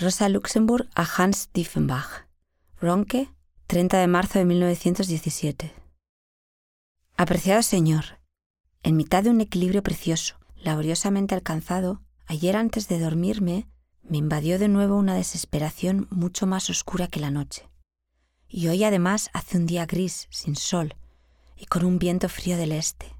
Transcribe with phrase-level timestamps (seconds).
[0.00, 2.26] Rosa Luxemburg a Hans Dieffenbach.
[2.80, 3.28] Ronque,
[3.66, 5.74] 30 de marzo de 1917.
[7.18, 8.18] Apreciado señor,
[8.82, 13.68] en mitad de un equilibrio precioso, laboriosamente alcanzado, ayer antes de dormirme,
[14.02, 17.68] me invadió de nuevo una desesperación mucho más oscura que la noche.
[18.48, 20.94] Y hoy además hace un día gris, sin sol,
[21.58, 23.14] y con un viento frío del este.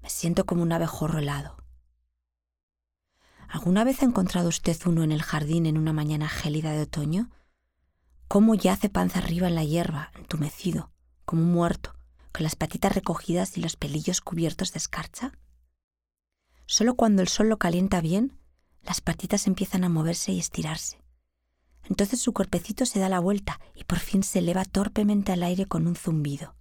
[0.00, 1.63] Me siento como un abejorro helado.
[3.54, 7.30] ¿Alguna vez ha encontrado usted uno en el jardín en una mañana gélida de otoño?
[8.26, 10.90] ¿Cómo yace panza arriba en la hierba, entumecido,
[11.24, 11.94] como muerto,
[12.32, 15.38] con las patitas recogidas y los pelillos cubiertos de escarcha?
[16.66, 18.36] Solo cuando el sol lo calienta bien,
[18.82, 21.00] las patitas empiezan a moverse y estirarse.
[21.84, 25.66] Entonces su cuerpecito se da la vuelta y por fin se eleva torpemente al aire
[25.66, 26.56] con un zumbido.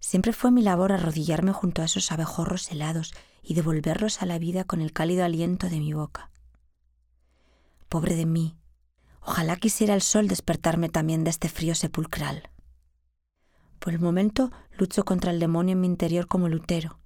[0.00, 3.12] Siempre fue mi labor arrodillarme junto a esos abejorros helados
[3.48, 6.32] y devolverlos a la vida con el cálido aliento de mi boca.
[7.88, 8.56] Pobre de mí,
[9.20, 12.50] ojalá quisiera el sol despertarme también de este frío sepulcral.
[13.78, 16.98] Por el momento lucho contra el demonio en mi interior como Lutero,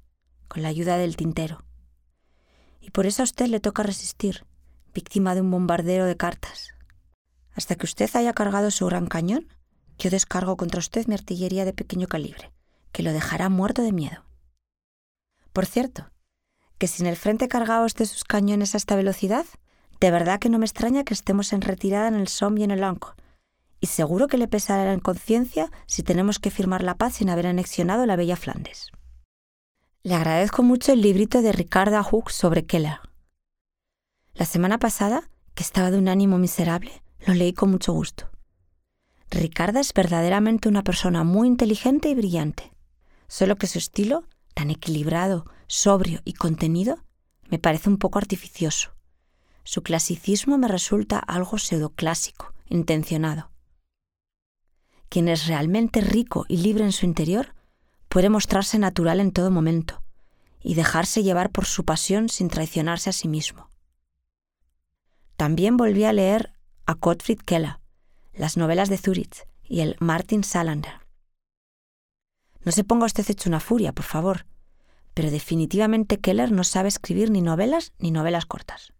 [0.49, 1.63] con la ayuda del tintero.
[2.81, 4.47] Y por eso a usted le toca resistir,
[4.95, 6.71] víctima de un bombardeo de cartas.
[7.53, 9.47] Hasta que usted haya cargado su gran cañón,
[9.99, 12.51] yo descargo contra usted mi artillería de pequeño calibre,
[12.93, 14.25] que lo dejará muerto de miedo.
[15.53, 16.11] Por cierto,
[16.81, 19.45] que si en el frente cargaos de sus cañones a esta velocidad,
[20.01, 22.71] de verdad que no me extraña que estemos en retirada en el Somme y en
[22.71, 23.13] el Ancre.
[23.81, 27.47] Y seguro que le pesará en conciencia si tenemos que firmar la paz sin haber
[27.47, 28.91] anexionado la bella Flandes.
[30.03, 33.01] Le agradezco mucho el librito de Ricarda Hook sobre Keller.
[34.33, 38.31] La semana pasada, que estaba de un ánimo miserable, lo leí con mucho gusto.
[39.31, 42.73] Ricarda es verdaderamente una persona muy inteligente y brillante,
[43.29, 46.99] solo que su estilo tan equilibrado, sobrio y contenido,
[47.49, 48.91] me parece un poco artificioso.
[49.63, 53.53] Su clasicismo me resulta algo pseudoclásico, intencionado.
[55.09, 57.55] Quien es realmente rico y libre en su interior
[58.09, 60.03] puede mostrarse natural en todo momento
[60.61, 63.71] y dejarse llevar por su pasión sin traicionarse a sí mismo.
[65.37, 66.53] También volví a leer
[66.85, 67.79] a Gottfried Keller,
[68.35, 71.07] las novelas de Zurich y el Martin Salander.
[72.65, 74.47] No se ponga usted hecho una furia, por favor,
[75.15, 78.93] pero definitivamente Keller no sabe escribir ni novelas ni novelas cortas.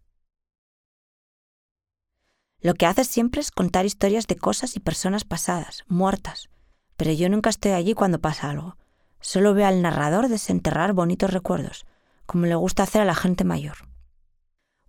[2.59, 6.49] Lo que hace siempre es contar historias de cosas y personas pasadas, muertas,
[6.95, 8.77] pero yo nunca estoy allí cuando pasa algo.
[9.19, 11.85] Solo veo al narrador desenterrar bonitos recuerdos,
[12.25, 13.77] como le gusta hacer a la gente mayor.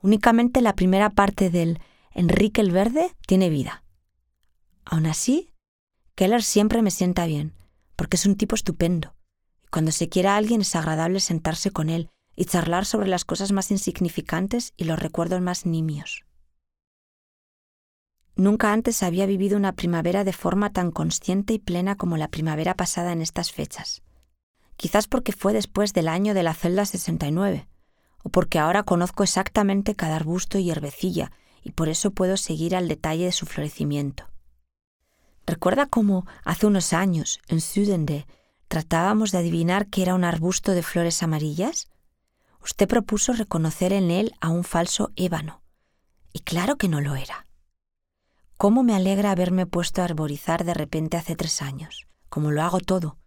[0.03, 1.81] Únicamente la primera parte del
[2.11, 3.85] Enrique el Verde tiene vida.
[4.85, 5.51] Aún así,
[6.15, 7.55] Keller siempre me sienta bien,
[7.97, 9.15] porque es un tipo estupendo.
[9.73, 13.53] Cuando se quiera a alguien es agradable sentarse con él y charlar sobre las cosas
[13.53, 16.27] más insignificantes y los recuerdos más nimios.
[18.37, 22.75] Nunca antes había vivido una primavera de forma tan consciente y plena como la primavera
[22.75, 24.03] pasada en estas fechas.
[24.77, 27.67] Quizás porque fue después del año de la celda 69,
[28.25, 31.33] o porque ahora conozco exactamente cada arbusto y herbecilla
[31.63, 34.29] y por eso puedo seguir al detalle de su florecimiento.
[35.47, 38.27] ¿Recuerda cómo hace unos años, en Sudende,
[38.73, 41.91] tratábamos de adivinar que era un arbusto de flores amarillas?
[42.65, 45.61] Usted propuso reconocer en él a un falso ébano.
[46.33, 47.47] Y claro que no lo era.
[48.57, 52.81] ¿Cómo me alegra haberme puesto a arborizar de repente hace tres años, como lo hago
[52.81, 53.19] todo,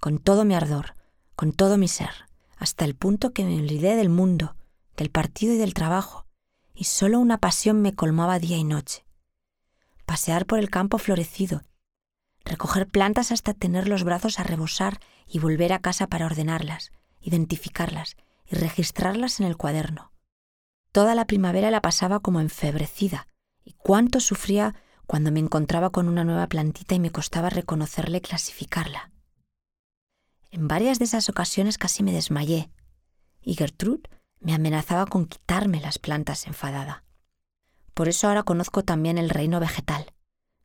[0.00, 0.94] con todo mi ardor,
[1.34, 2.28] con todo mi ser,
[2.58, 4.54] hasta el punto que me olvidé del mundo,
[4.98, 6.26] del partido y del trabajo,
[6.74, 9.06] y solo una pasión me colmaba día y noche,
[10.04, 11.62] pasear por el campo florecido,
[12.44, 18.16] recoger plantas hasta tener los brazos a rebosar y volver a casa para ordenarlas, identificarlas
[18.46, 20.12] y registrarlas en el cuaderno.
[20.92, 23.28] Toda la primavera la pasaba como enfebrecida,
[23.64, 24.74] y cuánto sufría
[25.06, 29.10] cuando me encontraba con una nueva plantita y me costaba reconocerla y clasificarla.
[30.50, 32.70] En varias de esas ocasiones casi me desmayé,
[33.42, 34.08] y Gertrude
[34.40, 37.04] me amenazaba con quitarme las plantas enfadada.
[37.94, 40.12] Por eso ahora conozco también el reino vegetal.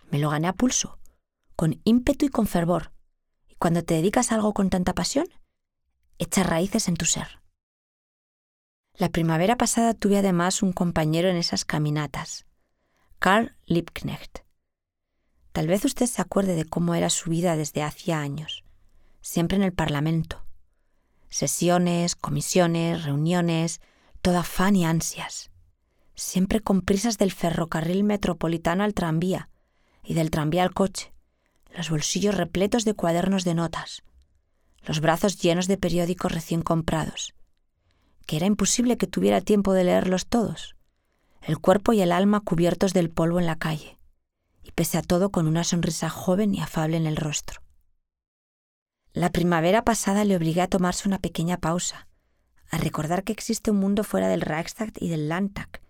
[0.09, 0.97] Me lo gané a pulso,
[1.55, 2.91] con ímpetu y con fervor.
[3.47, 5.27] Y cuando te dedicas a algo con tanta pasión,
[6.17, 7.41] echas raíces en tu ser.
[8.93, 12.45] La primavera pasada tuve además un compañero en esas caminatas,
[13.19, 14.39] Karl Liebknecht.
[15.51, 18.63] Tal vez usted se acuerde de cómo era su vida desde hacía años,
[19.21, 20.45] siempre en el Parlamento.
[21.29, 23.81] Sesiones, comisiones, reuniones,
[24.21, 25.51] todo afán y ansias
[26.15, 29.49] siempre con prisas del ferrocarril metropolitano al tranvía
[30.03, 31.13] y del tranvía al coche,
[31.75, 34.03] los bolsillos repletos de cuadernos de notas,
[34.83, 37.33] los brazos llenos de periódicos recién comprados,
[38.25, 40.75] que era imposible que tuviera tiempo de leerlos todos,
[41.41, 43.99] el cuerpo y el alma cubiertos del polvo en la calle,
[44.63, 47.61] y pese a todo con una sonrisa joven y afable en el rostro.
[49.13, 52.07] La primavera pasada le obligué a tomarse una pequeña pausa,
[52.71, 55.81] a recordar que existe un mundo fuera del Reichstag y del Landtag,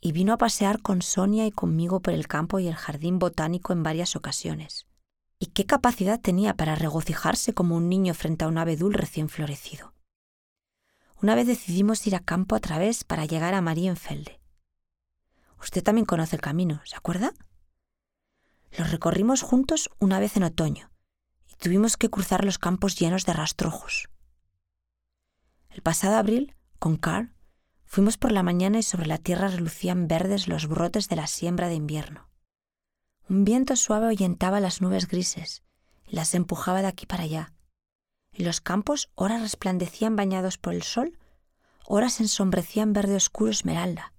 [0.00, 3.72] y vino a pasear con Sonia y conmigo por el campo y el jardín botánico
[3.72, 4.86] en varias ocasiones.
[5.42, 9.92] Y qué capacidad tenía para regocijarse como un niño frente a un abedul recién florecido.
[11.20, 14.40] Una vez decidimos ir a campo a través para llegar a Marienfelde.
[15.60, 17.32] Usted también conoce el camino, ¿se acuerda?
[18.78, 20.92] Lo recorrimos juntos una vez en otoño
[21.48, 24.10] y tuvimos que cruzar los campos llenos de rastrojos.
[25.70, 27.34] El pasado abril, con Carl,
[27.84, 31.66] fuimos por la mañana y sobre la tierra relucían verdes los brotes de la siembra
[31.66, 32.31] de invierno.
[33.28, 35.62] Un viento suave ahuyentaba las nubes grises
[36.06, 37.52] y las empujaba de aquí para allá.
[38.32, 41.18] Y los campos ora resplandecían bañados por el sol,
[41.86, 44.12] ora se ensombrecían verde oscuro esmeralda.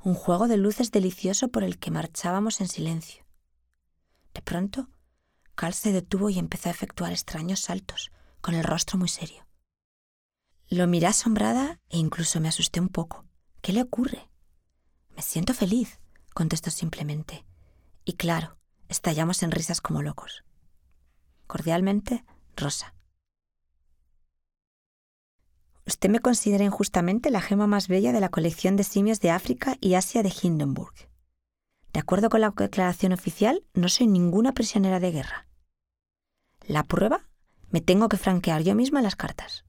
[0.00, 3.24] Un juego de luces delicioso por el que marchábamos en silencio.
[4.34, 4.88] De pronto,
[5.54, 9.46] Carl se detuvo y empezó a efectuar extraños saltos, con el rostro muy serio.
[10.68, 13.24] Lo miré asombrada e incluso me asusté un poco.
[13.62, 14.28] ¿Qué le ocurre?
[15.16, 16.00] Me siento feliz,
[16.34, 17.43] contestó simplemente.
[18.04, 18.58] Y claro,
[18.88, 20.44] estallamos en risas como locos.
[21.46, 22.24] Cordialmente,
[22.56, 22.94] Rosa.
[25.86, 29.76] Usted me considera injustamente la gema más bella de la colección de simios de África
[29.80, 30.94] y Asia de Hindenburg.
[31.92, 35.46] De acuerdo con la declaración oficial, no soy ninguna prisionera de guerra.
[36.66, 37.28] La prueba,
[37.70, 39.64] me tengo que franquear yo misma las cartas.